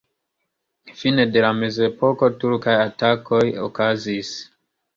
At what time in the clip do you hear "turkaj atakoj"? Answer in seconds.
2.45-3.45